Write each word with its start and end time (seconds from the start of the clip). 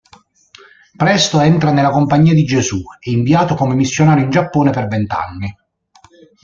Presto 0.97 1.39
entra 1.41 1.69
nella 1.71 1.91
Compagnia 1.91 2.33
di 2.33 2.43
Gesù 2.43 2.81
e 2.99 3.11
inviato 3.11 3.53
come 3.53 3.75
missionario 3.75 4.23
in 4.23 4.31
Giappone 4.31 4.71
per 4.71 4.87
vent'anni. 4.87 5.55